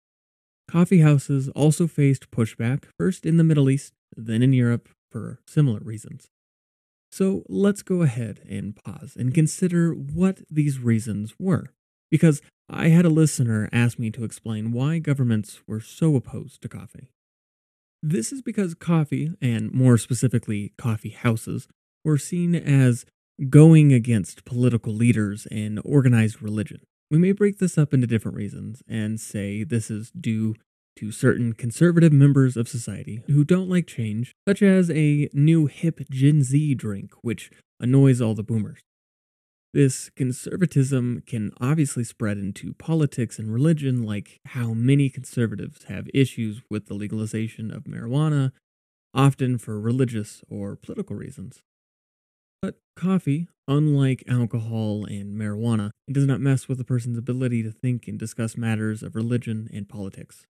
Coffee 0.66 1.00
houses 1.00 1.50
also 1.50 1.86
faced 1.86 2.30
pushback, 2.30 2.84
first 2.98 3.26
in 3.26 3.36
the 3.36 3.44
Middle 3.44 3.68
East, 3.68 3.92
then 4.16 4.42
in 4.42 4.54
Europe, 4.54 4.88
for 5.12 5.40
similar 5.46 5.80
reasons. 5.80 6.28
So 7.12 7.42
let's 7.50 7.82
go 7.82 8.00
ahead 8.00 8.40
and 8.48 8.74
pause 8.74 9.14
and 9.14 9.34
consider 9.34 9.92
what 9.92 10.40
these 10.50 10.78
reasons 10.78 11.34
were, 11.38 11.66
because 12.10 12.40
I 12.72 12.88
had 12.88 13.04
a 13.04 13.10
listener 13.10 13.68
ask 13.72 13.98
me 13.98 14.12
to 14.12 14.22
explain 14.22 14.70
why 14.70 15.00
governments 15.00 15.60
were 15.66 15.80
so 15.80 16.14
opposed 16.14 16.62
to 16.62 16.68
coffee. 16.68 17.10
This 18.00 18.30
is 18.32 18.42
because 18.42 18.74
coffee, 18.74 19.32
and 19.42 19.72
more 19.74 19.98
specifically 19.98 20.72
coffee 20.78 21.10
houses, 21.10 21.66
were 22.04 22.16
seen 22.16 22.54
as 22.54 23.04
going 23.48 23.92
against 23.92 24.44
political 24.44 24.92
leaders 24.92 25.46
and 25.50 25.80
organized 25.84 26.40
religion. 26.40 26.80
We 27.10 27.18
may 27.18 27.32
break 27.32 27.58
this 27.58 27.76
up 27.76 27.92
into 27.92 28.06
different 28.06 28.36
reasons 28.36 28.84
and 28.86 29.18
say 29.18 29.64
this 29.64 29.90
is 29.90 30.12
due 30.12 30.54
to 30.96 31.10
certain 31.10 31.54
conservative 31.54 32.12
members 32.12 32.56
of 32.56 32.68
society 32.68 33.24
who 33.26 33.42
don't 33.42 33.68
like 33.68 33.88
change, 33.88 34.32
such 34.46 34.62
as 34.62 34.90
a 34.90 35.28
new 35.32 35.66
hip 35.66 36.00
Gen 36.08 36.44
Z 36.44 36.76
drink 36.76 37.12
which 37.22 37.50
annoys 37.80 38.20
all 38.20 38.34
the 38.34 38.44
boomers. 38.44 38.78
This 39.72 40.10
conservatism 40.10 41.22
can 41.26 41.52
obviously 41.60 42.02
spread 42.02 42.38
into 42.38 42.74
politics 42.74 43.38
and 43.38 43.52
religion, 43.52 44.02
like 44.02 44.40
how 44.46 44.74
many 44.74 45.08
conservatives 45.08 45.84
have 45.84 46.08
issues 46.12 46.60
with 46.68 46.86
the 46.86 46.94
legalization 46.94 47.70
of 47.70 47.84
marijuana, 47.84 48.50
often 49.14 49.58
for 49.58 49.80
religious 49.80 50.42
or 50.48 50.74
political 50.74 51.14
reasons. 51.14 51.62
But 52.60 52.80
coffee, 52.96 53.46
unlike 53.68 54.24
alcohol 54.28 55.04
and 55.04 55.36
marijuana, 55.36 55.90
it 56.08 56.14
does 56.14 56.26
not 56.26 56.40
mess 56.40 56.68
with 56.68 56.80
a 56.80 56.84
person's 56.84 57.16
ability 57.16 57.62
to 57.62 57.70
think 57.70 58.08
and 58.08 58.18
discuss 58.18 58.56
matters 58.56 59.04
of 59.04 59.14
religion 59.14 59.70
and 59.72 59.88
politics. 59.88 60.46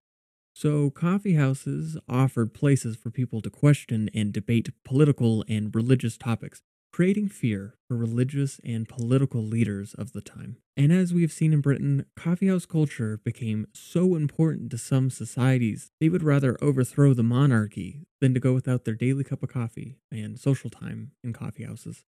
So, 0.54 0.90
coffee 0.90 1.34
houses 1.34 1.96
offered 2.08 2.54
places 2.54 2.96
for 2.96 3.10
people 3.10 3.42
to 3.42 3.50
question 3.50 4.08
and 4.14 4.32
debate 4.32 4.70
political 4.82 5.44
and 5.46 5.74
religious 5.74 6.16
topics 6.16 6.62
creating 7.00 7.28
fear 7.30 7.76
for 7.88 7.96
religious 7.96 8.60
and 8.62 8.86
political 8.86 9.42
leaders 9.42 9.94
of 9.94 10.12
the 10.12 10.20
time. 10.20 10.58
And 10.76 10.92
as 10.92 11.14
we 11.14 11.22
have 11.22 11.32
seen 11.32 11.54
in 11.54 11.62
Britain, 11.62 12.04
coffeehouse 12.14 12.66
culture 12.66 13.18
became 13.24 13.66
so 13.72 14.16
important 14.16 14.70
to 14.72 14.76
some 14.76 15.08
societies, 15.08 15.92
they 15.98 16.10
would 16.10 16.22
rather 16.22 16.58
overthrow 16.60 17.14
the 17.14 17.22
monarchy 17.22 18.02
than 18.20 18.34
to 18.34 18.40
go 18.40 18.52
without 18.52 18.84
their 18.84 18.92
daily 18.92 19.24
cup 19.24 19.42
of 19.42 19.48
coffee 19.48 19.96
and 20.12 20.38
social 20.38 20.68
time 20.68 21.12
in 21.24 21.32
coffeehouses. 21.32 22.02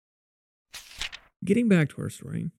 Getting 1.45 1.69
back 1.69 1.89
to 1.89 2.01
our 2.01 2.09
story, 2.09 2.49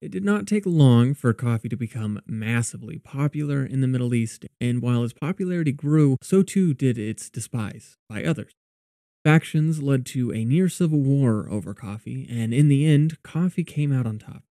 It 0.00 0.12
did 0.12 0.24
not 0.24 0.46
take 0.46 0.64
long 0.64 1.12
for 1.12 1.34
coffee 1.34 1.68
to 1.68 1.76
become 1.76 2.20
massively 2.26 2.98
popular 2.98 3.66
in 3.66 3.82
the 3.82 3.86
Middle 3.86 4.14
East, 4.14 4.46
and 4.58 4.80
while 4.80 5.04
its 5.04 5.12
popularity 5.12 5.72
grew, 5.72 6.16
so 6.22 6.42
too 6.42 6.72
did 6.72 6.96
its 6.96 7.28
despise 7.28 7.98
by 8.08 8.24
others. 8.24 8.54
Factions 9.22 9.82
led 9.82 10.06
to 10.06 10.32
a 10.32 10.44
near 10.44 10.68
civil 10.68 11.00
war 11.00 11.46
over 11.50 11.74
coffee, 11.74 12.26
and 12.30 12.54
in 12.54 12.68
the 12.68 12.86
end, 12.86 13.22
coffee 13.22 13.64
came 13.64 13.92
out 13.92 14.06
on 14.06 14.18
top. 14.18 14.44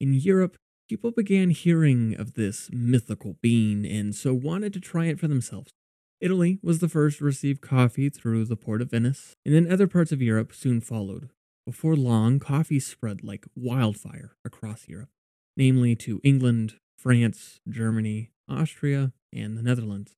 In 0.00 0.14
Europe, 0.14 0.56
people 0.88 1.10
began 1.10 1.50
hearing 1.50 2.14
of 2.14 2.34
this 2.34 2.70
mythical 2.72 3.36
bean 3.40 3.84
and 3.84 4.14
so 4.14 4.34
wanted 4.34 4.72
to 4.74 4.80
try 4.80 5.06
it 5.06 5.18
for 5.18 5.26
themselves. 5.26 5.72
Italy 6.20 6.60
was 6.62 6.78
the 6.78 6.88
first 6.88 7.18
to 7.18 7.24
receive 7.24 7.60
coffee 7.60 8.08
through 8.08 8.44
the 8.44 8.56
port 8.56 8.80
of 8.80 8.90
Venice, 8.90 9.34
and 9.44 9.52
then 9.52 9.70
other 9.70 9.88
parts 9.88 10.12
of 10.12 10.22
Europe 10.22 10.54
soon 10.54 10.80
followed. 10.80 11.30
Before 11.66 11.96
long, 11.96 12.38
coffee 12.38 12.78
spread 12.78 13.24
like 13.24 13.46
wildfire 13.56 14.36
across 14.44 14.88
Europe, 14.88 15.10
namely 15.56 15.96
to 15.96 16.20
England, 16.22 16.74
France, 16.96 17.58
Germany, 17.68 18.30
Austria, 18.48 19.12
and 19.32 19.56
the 19.56 19.62
Netherlands. 19.62 20.14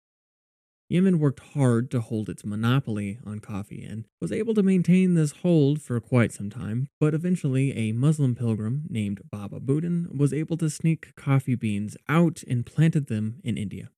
Yemen 0.89 1.19
worked 1.19 1.41
hard 1.55 1.91
to 1.93 2.01
hold 2.01 2.29
its 2.29 2.45
monopoly 2.45 3.19
on 3.25 3.41
coffee 3.41 3.83
and 3.83 4.05
was 4.21 4.31
able 4.31 4.53
to 4.55 4.63
maintain 4.63 5.15
this 5.15 5.33
hold 5.43 5.81
for 5.81 5.99
quite 5.99 6.33
some 6.33 6.51
time, 6.51 6.89
but 7.01 7.15
eventually 7.15 7.73
a 7.77 7.93
Muslim 7.93 8.35
pilgrim 8.35 8.85
named 8.89 9.23
Baba 9.31 9.61
Budan 9.61 10.15
was 10.15 10.35
able 10.35 10.59
to 10.59 10.69
sneak 10.69 11.15
coffee 11.17 11.55
beans 11.55 11.97
out 12.09 12.43
and 12.47 12.67
planted 12.67 13.07
them 13.07 13.41
in 13.43 13.57
India. 13.57 13.89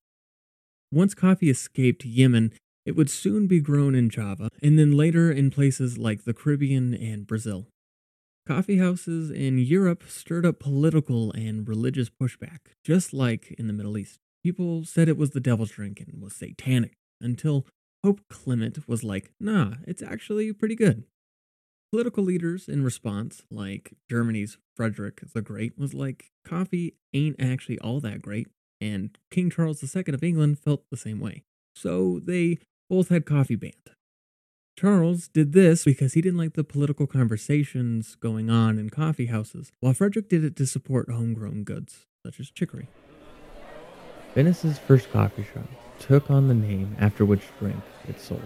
Once 0.93 1.14
coffee 1.14 1.50
escaped 1.50 2.05
Yemen, 2.05 2.52
it 2.85 2.95
would 2.95 3.11
soon 3.11 3.49
be 3.49 3.61
grown 3.61 3.97
in 3.97 4.09
Java 4.09 4.49
and 4.62 4.78
then 4.78 4.93
later 4.93 5.33
in 5.33 5.50
places 5.50 5.99
like 5.99 6.25
the 6.25 6.35
Caribbean 6.35 6.95
and 6.95 7.26
Brazil. 7.26 7.66
Coffee 8.47 8.78
houses 8.78 9.28
in 9.28 9.59
Europe 9.59 10.05
stirred 10.07 10.47
up 10.47 10.61
political 10.61 11.33
and 11.33 11.69
religious 11.69 12.09
pushback, 12.09 12.59
just 12.85 13.12
like 13.12 13.52
in 13.59 13.66
the 13.66 13.73
Middle 13.73 13.99
East. 13.99 14.21
People 14.46 14.84
said 14.84 15.08
it 15.08 15.16
was 15.16 15.30
the 15.30 15.40
devil's 15.40 15.72
drink 15.72 15.98
and 15.98 16.22
was 16.22 16.36
satanic 16.36 16.92
until 17.20 17.66
Pope 18.04 18.20
Clement 18.30 18.78
was 18.86 19.02
like, 19.02 19.32
nah, 19.40 19.72
it's 19.88 20.04
actually 20.04 20.52
pretty 20.52 20.76
good. 20.76 21.02
Political 21.90 22.22
leaders 22.22 22.68
in 22.68 22.84
response, 22.84 23.42
like 23.50 23.94
Germany's 24.08 24.56
Frederick 24.76 25.20
the 25.34 25.42
Great, 25.42 25.76
was 25.76 25.94
like, 25.94 26.30
coffee 26.44 26.94
ain't 27.12 27.34
actually 27.40 27.76
all 27.80 27.98
that 27.98 28.22
great, 28.22 28.46
and 28.80 29.18
King 29.32 29.50
Charles 29.50 29.82
II 29.82 30.04
of 30.14 30.22
England 30.22 30.60
felt 30.60 30.84
the 30.92 30.96
same 30.96 31.18
way. 31.18 31.42
So 31.74 32.20
they 32.22 32.58
both 32.88 33.08
had 33.08 33.26
coffee 33.26 33.56
banned. 33.56 33.90
Charles 34.78 35.26
did 35.26 35.54
this 35.54 35.84
because 35.84 36.14
he 36.14 36.20
didn't 36.20 36.38
like 36.38 36.54
the 36.54 36.62
political 36.62 37.08
conversations 37.08 38.14
going 38.14 38.48
on 38.48 38.78
in 38.78 38.90
coffee 38.90 39.26
houses, 39.26 39.72
while 39.80 39.92
Frederick 39.92 40.28
did 40.28 40.44
it 40.44 40.54
to 40.54 40.66
support 40.66 41.10
homegrown 41.10 41.64
goods, 41.64 42.06
such 42.24 42.38
as 42.38 42.52
chicory. 42.52 42.86
Venice's 44.37 44.78
first 44.78 45.11
coffee 45.12 45.47
shop 45.55 45.66
took 45.99 46.31
on 46.31 46.47
the 46.47 46.52
name 46.52 46.95
after 47.00 47.25
which 47.25 47.40
drink 47.59 47.81
it 48.07 48.21
sold, 48.21 48.43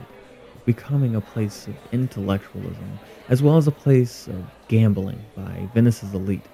becoming 0.64 1.16
a 1.16 1.20
place 1.20 1.66
of 1.66 1.74
intellectualism 1.90 3.00
as 3.28 3.42
well 3.42 3.56
as 3.56 3.66
a 3.66 3.72
place 3.72 4.28
of 4.28 4.48
gambling 4.68 5.18
by 5.34 5.68
Venice's 5.74 6.14
elite. 6.14 6.46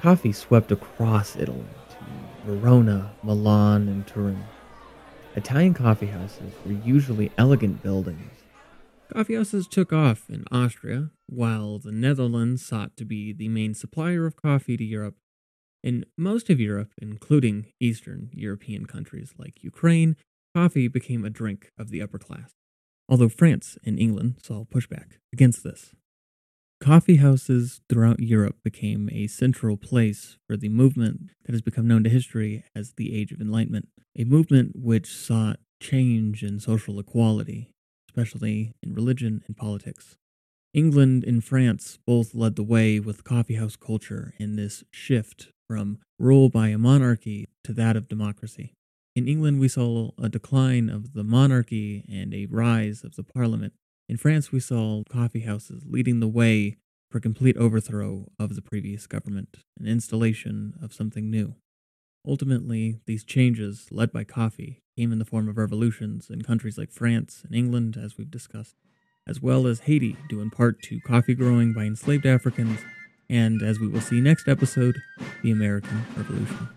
Coffee 0.00 0.32
swept 0.32 0.72
across 0.72 1.36
Italy 1.36 1.64
to 1.90 1.96
Verona, 2.44 3.12
Milan, 3.22 3.86
and 3.86 4.04
Turin. 4.04 4.42
Italian 5.36 5.72
coffee 5.72 6.06
houses 6.06 6.52
were 6.66 6.72
usually 6.72 7.30
elegant 7.38 7.84
buildings. 7.84 8.32
Coffee 9.12 9.36
houses 9.36 9.68
took 9.68 9.92
off 9.92 10.28
in 10.28 10.42
Austria, 10.50 11.10
while 11.26 11.78
the 11.78 11.92
Netherlands 11.92 12.66
sought 12.66 12.96
to 12.96 13.04
be 13.04 13.32
the 13.32 13.48
main 13.48 13.74
supplier 13.74 14.26
of 14.26 14.34
coffee 14.34 14.76
to 14.76 14.84
Europe 14.84 15.14
in 15.84 16.06
most 16.16 16.48
of 16.48 16.58
Europe, 16.58 16.92
including 17.00 17.66
Eastern 17.78 18.30
European 18.32 18.86
countries 18.86 19.34
like 19.36 19.62
Ukraine, 19.62 20.16
coffee 20.56 20.88
became 20.88 21.24
a 21.24 21.30
drink 21.30 21.70
of 21.78 21.90
the 21.90 22.00
upper 22.00 22.18
class, 22.18 22.52
although 23.06 23.28
France 23.28 23.76
and 23.84 23.98
England 23.98 24.36
saw 24.42 24.64
pushback 24.64 25.18
against 25.32 25.62
this. 25.62 25.92
Coffee 26.80 27.16
houses 27.16 27.82
throughout 27.88 28.20
Europe 28.20 28.56
became 28.64 29.10
a 29.12 29.26
central 29.26 29.76
place 29.76 30.38
for 30.46 30.56
the 30.56 30.70
movement 30.70 31.30
that 31.44 31.52
has 31.52 31.62
become 31.62 31.86
known 31.86 32.02
to 32.04 32.10
history 32.10 32.64
as 32.74 32.94
the 32.96 33.14
Age 33.14 33.30
of 33.30 33.40
Enlightenment, 33.40 33.88
a 34.18 34.24
movement 34.24 34.72
which 34.74 35.14
sought 35.14 35.60
change 35.80 36.42
and 36.42 36.62
social 36.62 36.98
equality, 36.98 37.70
especially 38.08 38.72
in 38.82 38.94
religion 38.94 39.42
and 39.46 39.56
politics. 39.56 40.16
England 40.72 41.24
and 41.24 41.44
France 41.44 41.98
both 42.06 42.34
led 42.34 42.56
the 42.56 42.62
way 42.62 42.98
with 42.98 43.22
coffeehouse 43.22 43.76
culture 43.76 44.34
in 44.38 44.56
this 44.56 44.82
shift 44.90 45.52
from 45.68 45.98
rule 46.18 46.48
by 46.48 46.68
a 46.68 46.78
monarchy 46.78 47.48
to 47.64 47.72
that 47.72 47.96
of 47.96 48.08
democracy. 48.08 48.74
In 49.16 49.28
England, 49.28 49.60
we 49.60 49.68
saw 49.68 50.10
a 50.20 50.28
decline 50.28 50.88
of 50.88 51.12
the 51.12 51.22
monarchy 51.22 52.04
and 52.08 52.34
a 52.34 52.46
rise 52.46 53.04
of 53.04 53.16
the 53.16 53.22
parliament. 53.22 53.72
In 54.08 54.16
France, 54.16 54.50
we 54.50 54.60
saw 54.60 55.02
coffee 55.04 55.40
houses 55.40 55.84
leading 55.86 56.20
the 56.20 56.28
way 56.28 56.76
for 57.10 57.20
complete 57.20 57.56
overthrow 57.56 58.26
of 58.40 58.56
the 58.56 58.60
previous 58.60 59.06
government, 59.06 59.58
and 59.78 59.86
installation 59.86 60.74
of 60.82 60.92
something 60.92 61.30
new. 61.30 61.54
Ultimately, 62.26 62.98
these 63.06 63.22
changes, 63.22 63.86
led 63.92 64.10
by 64.10 64.24
coffee, 64.24 64.82
came 64.96 65.12
in 65.12 65.20
the 65.20 65.24
form 65.24 65.48
of 65.48 65.56
revolutions 65.56 66.28
in 66.28 66.42
countries 66.42 66.76
like 66.76 66.90
France 66.90 67.42
and 67.44 67.54
England, 67.54 67.96
as 67.96 68.18
we've 68.18 68.32
discussed, 68.32 68.74
as 69.28 69.40
well 69.40 69.68
as 69.68 69.80
Haiti, 69.80 70.16
due 70.28 70.40
in 70.40 70.50
part 70.50 70.82
to 70.82 70.98
coffee 71.06 71.34
growing 71.34 71.72
by 71.72 71.84
enslaved 71.84 72.26
Africans 72.26 72.80
and 73.28 73.62
as 73.62 73.80
we 73.80 73.88
will 73.88 74.00
see 74.00 74.20
next 74.20 74.48
episode, 74.48 74.96
the 75.42 75.50
American 75.50 76.04
Revolution. 76.16 76.68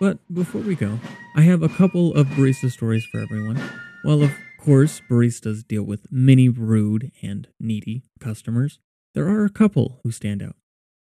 But 0.00 0.18
before 0.32 0.60
we 0.60 0.74
go, 0.74 0.98
I 1.36 1.42
have 1.42 1.62
a 1.62 1.68
couple 1.68 2.14
of 2.14 2.26
barista 2.28 2.70
stories 2.70 3.04
for 3.04 3.20
everyone. 3.20 3.60
While 4.02 4.22
of 4.22 4.32
course 4.60 5.00
baristas 5.10 5.66
deal 5.66 5.82
with 5.82 6.06
many 6.10 6.48
rude 6.48 7.12
and 7.22 7.48
needy 7.60 8.04
customers, 8.20 8.78
there 9.14 9.28
are 9.28 9.44
a 9.44 9.50
couple 9.50 10.00
who 10.02 10.10
stand 10.10 10.42
out. 10.42 10.56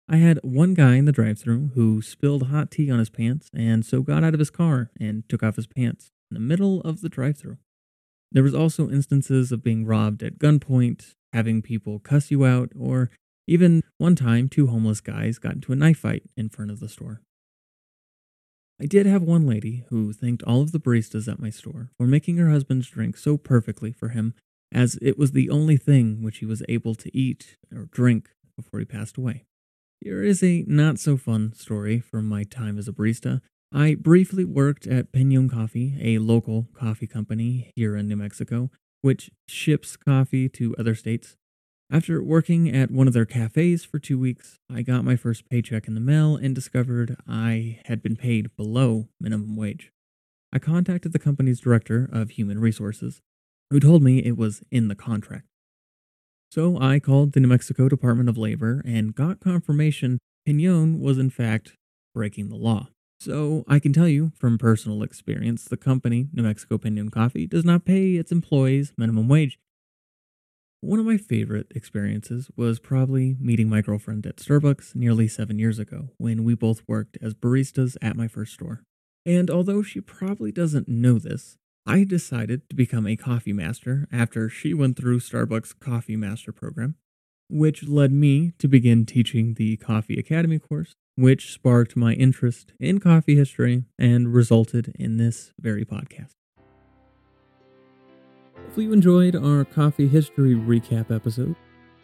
I 0.09 0.19
had 0.19 0.39
one 0.43 0.75
guy 0.75 0.97
in 0.97 1.07
the 1.07 1.13
drive 1.13 1.39
through 1.39 1.71
who 1.75 2.03
spilled 2.03 2.49
hot 2.49 2.71
tea 2.71 2.91
on 2.91 2.99
his 2.99 3.09
pants 3.09 3.51
and 3.55 3.85
so 3.85 4.03
got 4.03 4.23
out 4.23 4.35
of 4.35 4.41
his 4.41 4.51
car 4.51 4.91
and 5.01 5.27
took 5.29 5.43
off 5.43 5.57
his 5.57 5.67
pants 5.67 6.11
in 6.31 6.35
the 6.35 6.41
middle 6.41 6.83
of 6.83 7.01
the 7.01 7.09
drive 7.09 7.39
through. 7.39 7.57
There 8.31 8.43
was 8.43 8.55
also 8.55 8.91
instances 8.91 9.51
of 9.51 9.63
being 9.63 9.87
robbed 9.87 10.23
at 10.23 10.39
gunpoint, 10.39 11.15
having 11.33 11.63
people 11.63 12.01
cuss 12.01 12.31
you 12.31 12.45
out, 12.45 12.71
or 12.79 13.11
even 13.47 13.83
one 13.99 14.17
time, 14.17 14.49
two 14.49 14.69
homeless 14.69 15.01
guys 15.01 15.39
got 15.39 15.55
into 15.55 15.73
a 15.73 15.77
knife 15.77 15.99
fight 15.99 16.23
in 16.37 16.49
front 16.49 16.71
of 16.71 16.81
the 16.81 16.89
store. 16.89 17.21
I 18.81 18.87
did 18.87 19.07
have 19.07 19.23
one 19.23 19.47
lady 19.47 19.85
who 19.89 20.13
thanked 20.13 20.43
all 20.43 20.61
of 20.61 20.73
the 20.73 20.81
baristas 20.81 21.31
at 21.31 21.39
my 21.39 21.51
store 21.51 21.91
for 21.97 22.07
making 22.07 22.39
her 22.39 22.51
husband's 22.51 22.89
drink 22.89 23.17
so 23.17 23.37
perfectly 23.37 23.93
for 23.93 24.09
him, 24.09 24.35
as 24.73 24.99
it 25.01 25.17
was 25.17 25.33
the 25.33 25.49
only 25.49 25.77
thing 25.77 26.23
which 26.23 26.39
he 26.39 26.47
was 26.47 26.63
able 26.69 26.95
to 26.97 27.17
eat 27.17 27.57
or 27.73 27.87
drink 27.93 28.31
before 28.57 28.81
he 28.81 28.85
passed 28.85 29.17
away. 29.17 29.45
Here 30.01 30.23
is 30.23 30.43
a 30.43 30.65
not 30.67 30.99
so 30.99 31.17
fun 31.17 31.53
story 31.55 32.01
from 32.01 32.29
my 32.29 32.43
time 32.43 32.79
as 32.79 32.89
a 32.89 32.93
barista. 32.93 33.41
I 33.73 33.95
briefly 33.95 34.45
worked 34.45 34.87
at 34.87 35.13
Pinon 35.13 35.49
Coffee, 35.49 35.97
a 36.01 36.19
local 36.19 36.69
coffee 36.75 37.07
company 37.07 37.73
here 37.77 37.97
in 37.97 38.09
New 38.09 38.17
Mexico, 38.17 38.71
which 39.03 39.31
ships 39.49 39.97
coffee 39.97 40.49
to 40.51 40.75
other 40.79 40.95
states. 40.95 41.37
After 41.91 42.23
working 42.23 42.75
at 42.75 42.91
one 42.91 43.07
of 43.07 43.13
their 43.13 43.27
cafes 43.27 43.85
for 43.85 43.99
two 43.99 44.19
weeks, 44.19 44.59
I 44.73 44.83
got 44.83 45.05
my 45.05 45.17
first 45.17 45.49
paycheck 45.49 45.87
in 45.87 45.95
the 45.95 46.01
mail 46.01 46.35
and 46.35 46.55
discovered 46.55 47.17
I 47.29 47.81
had 47.85 48.03
been 48.03 48.17
paid 48.17 48.57
below 48.57 49.09
minimum 49.21 49.55
wage. 49.57 49.93
I 50.53 50.59
contacted 50.59 51.13
the 51.13 51.19
company's 51.19 51.61
director 51.61 52.09
of 52.11 52.31
human 52.31 52.59
resources, 52.59 53.21
who 53.71 53.81
told 53.81 54.03
me 54.03 54.19
it 54.19 54.37
was 54.37 54.63
in 54.71 54.89
the 54.89 54.95
contract. 54.95 55.47
So 56.51 56.79
I 56.81 57.01
called 57.01 57.33
the 57.33 57.41
New 57.41 57.49
Mexico 57.49 57.89
Department 57.89 58.29
of 58.29 58.39
Labor 58.39 58.81
and 58.85 59.15
got 59.15 59.41
confirmation 59.41 60.19
Pinon 60.47 61.01
was 61.01 61.19
in 61.19 61.31
fact 61.31 61.75
breaking 62.15 62.49
the 62.49 62.57
law. 62.57 62.89
So 63.19 63.65
I 63.67 63.79
can 63.79 63.93
tell 63.93 64.09
you 64.09 64.33
from 64.39 64.59
personal 64.59 65.03
experience, 65.03 65.65
the 65.65 65.77
company, 65.77 66.29
New 66.33 66.43
Mexico 66.43 66.79
Pinon 66.79 67.11
Coffee, 67.11 67.47
does 67.47 67.65
not 67.65 67.85
pay 67.85 68.15
its 68.15 68.31
employees 68.31 68.93
minimum 68.97 69.29
wage 69.29 69.59
one 70.85 71.01
of 71.01 71.07
my 71.07 71.17
favorite 71.17 71.73
experiences 71.75 72.51
was 72.57 72.79
probably 72.79 73.37
meeting 73.41 73.71
my 73.71 73.81
girlfriend 73.81 74.27
at 74.27 74.37
Starbucks 74.37 74.95
nearly 74.95 75.27
seven 75.27 75.59
years 75.59 75.79
ago 75.79 76.11
when 76.19 76.45
we 76.45 76.55
both 76.55 76.83
worked 76.87 77.17
as 77.23 77.33
baristas 77.33 77.97
at 78.03 78.17
my 78.17 78.29
first 78.29 78.53
store. 78.53 78.83
And 79.25 79.51
although 79.51 79.83
she 79.83 80.03
probably 80.03 80.53
doesn't 80.53 80.87
know 80.87 81.19
this, 81.19 81.57
I 81.87 82.05
decided 82.05 82.69
to 82.69 82.77
become 82.77 83.07
a 83.07 83.17
coffee 83.17 83.55
master 83.55 84.07
after 84.13 84.51
she 84.51 84.75
went 84.75 84.99
through 84.99 85.21
Starbucks 85.21 85.81
Coffee 85.81 86.17
Master 86.17 86.53
program, 86.53 86.97
which 87.49 87.89
led 87.89 88.13
me 88.13 88.53
to 88.59 88.69
begin 88.69 89.07
teaching 89.07 89.55
the 89.55 89.79
Coffee 89.79 90.19
Academy 90.19 90.59
course, 90.59 90.93
which 91.17 91.53
sparked 91.53 91.97
my 91.97 92.13
interest 92.13 92.75
in 92.79 93.01
coffee 93.01 93.37
history 93.37 93.85
and 93.99 94.35
resulted 94.35 94.93
in 94.99 95.17
this 95.17 95.55
very 95.59 95.87
podcast. 95.87 96.35
If 98.75 98.83
you 98.83 98.93
enjoyed 98.93 99.37
our 99.37 99.65
coffee 99.65 100.09
history 100.09 100.57
recap 100.57 101.15
episode, 101.15 101.55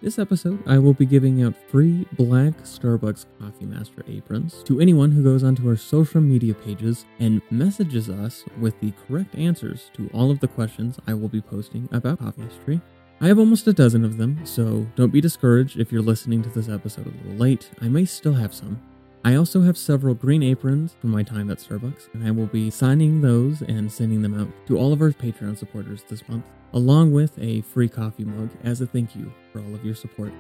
This 0.01 0.21
episode, 0.21 0.63
I 0.69 0.79
will 0.79 0.95
be 0.95 1.05
giving 1.05 1.43
out 1.43 1.57
free 1.69 2.07
black 2.13 2.59
Starbucks 2.59 3.27
Coffee 3.41 3.65
Master 3.65 4.05
aprons 4.07 4.63
to 4.67 4.79
anyone 4.79 5.11
who 5.11 5.25
goes 5.25 5.43
onto 5.43 5.69
our 5.69 5.77
social 5.77 6.21
media 6.21 6.55
pages 6.55 7.07
and 7.19 7.43
messages 7.51 8.09
us 8.09 8.45
with 8.61 8.79
the 8.79 8.93
correct 9.09 9.35
answers 9.35 9.91
to 9.95 10.09
all 10.15 10.31
of 10.31 10.39
the 10.39 10.47
questions 10.47 11.01
I 11.09 11.15
will 11.15 11.29
be 11.29 11.41
posting 11.41 11.89
about 11.91 12.21
coffee 12.21 12.43
history. 12.43 12.81
I 13.21 13.27
have 13.27 13.41
almost 13.41 13.67
a 13.67 13.73
dozen 13.73 14.05
of 14.05 14.17
them, 14.17 14.39
so 14.47 14.87
don't 14.95 15.13
be 15.13 15.21
discouraged 15.21 15.77
if 15.77 15.91
you're 15.91 16.03
listening 16.03 16.41
to 16.45 16.51
this 16.51 16.69
episode 16.69 17.09
a 17.09 17.11
little 17.11 17.33
late. 17.33 17.69
I 17.83 17.89
may 17.89 18.05
still 18.05 18.35
have 18.35 18.55
some. 18.55 18.81
I 19.23 19.35
also 19.35 19.61
have 19.61 19.77
several 19.77 20.15
green 20.15 20.43
aprons 20.43 20.97
from 20.99 21.11
my 21.11 21.23
time 21.23 21.51
at 21.51 21.59
Starbucks, 21.59 22.09
and 22.15 22.27
I 22.27 22.31
will 22.31 22.47
be 22.47 22.71
signing 22.71 23.21
those 23.21 23.61
and 23.61 23.93
sending 23.93 24.23
them 24.23 24.41
out 24.41 24.49
to 24.67 24.79
all 24.79 24.95
of 24.95 25.03
our 25.03 25.11
Patreon 25.11 25.59
supporters 25.59 26.03
this 26.09 26.27
month, 26.27 26.47
along 26.73 27.13
with 27.13 27.39
a 27.39 27.61
free 27.61 27.89
coffee 27.89 28.25
mug 28.25 28.49
as 28.65 28.81
a 28.81 28.87
thank 28.87 29.15
you 29.15 29.31
for 29.53 29.61
all 29.61 29.75
of 29.75 29.85
your 29.85 29.95
support. 29.95 30.33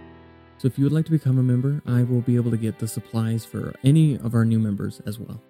So 0.56 0.66
if 0.66 0.78
you 0.78 0.84
would 0.84 0.94
like 0.94 1.04
to 1.04 1.10
become 1.10 1.38
a 1.38 1.42
member, 1.42 1.82
I 1.86 2.04
will 2.04 2.22
be 2.22 2.36
able 2.36 2.50
to 2.52 2.56
get 2.56 2.78
the 2.78 2.88
supplies 2.88 3.44
for 3.44 3.74
any 3.84 4.14
of 4.14 4.34
our 4.34 4.46
new 4.46 4.58
members 4.58 5.02
as 5.04 5.18
well. 5.18 5.42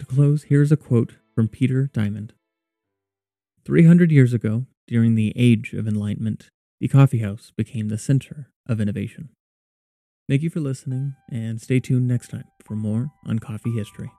To 0.00 0.06
close, 0.06 0.44
here's 0.44 0.72
a 0.72 0.76
quote 0.76 1.14
from 1.32 1.46
Peter 1.46 1.90
Diamandis 1.92 2.32
300 3.64 4.10
years 4.10 4.32
ago, 4.32 4.66
during 4.88 5.14
the 5.14 5.32
Age 5.36 5.74
of 5.74 5.86
Enlightenment, 5.86 6.48
the 6.80 6.88
coffeehouse 6.88 7.52
became 7.56 7.88
the 7.88 7.98
center 7.98 8.50
of 8.66 8.80
innovation. 8.80 9.28
Thank 10.28 10.42
you 10.42 10.50
for 10.50 10.60
listening, 10.60 11.16
and 11.30 11.58
stay 11.58 11.80
tuned 11.80 12.06
next 12.06 12.28
time 12.28 12.44
for 12.62 12.76
more 12.76 13.10
on 13.24 13.38
coffee 13.38 13.72
history. 13.72 14.10